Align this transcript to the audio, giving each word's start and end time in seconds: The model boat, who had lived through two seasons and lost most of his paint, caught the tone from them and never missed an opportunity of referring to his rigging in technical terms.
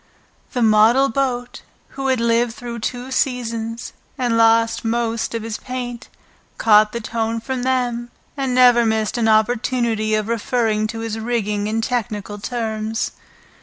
The 0.53 0.63
model 0.63 1.09
boat, 1.09 1.61
who 1.89 2.07
had 2.07 2.19
lived 2.19 2.55
through 2.55 2.79
two 2.79 3.11
seasons 3.11 3.93
and 4.17 4.35
lost 4.35 4.83
most 4.83 5.35
of 5.35 5.43
his 5.43 5.59
paint, 5.59 6.09
caught 6.57 6.91
the 6.91 6.99
tone 6.99 7.39
from 7.39 7.61
them 7.61 8.09
and 8.35 8.55
never 8.55 8.83
missed 8.83 9.19
an 9.19 9.27
opportunity 9.27 10.15
of 10.15 10.27
referring 10.27 10.87
to 10.87 11.01
his 11.01 11.19
rigging 11.19 11.67
in 11.67 11.81
technical 11.81 12.39
terms. 12.39 13.11